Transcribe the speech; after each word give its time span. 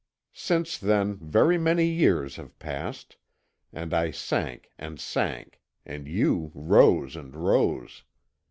Since 0.33 0.79
then 0.79 1.13
very 1.17 1.59
many 1.59 1.85
years 1.85 2.37
have 2.37 2.57
passed, 2.57 3.17
and 3.71 3.93
I 3.93 4.09
sank 4.09 4.71
and 4.79 4.99
sank, 4.99 5.61
and 5.85 6.07
you 6.07 6.49
rose 6.55 7.15
and 7.15 7.35
rose. 7.35 8.01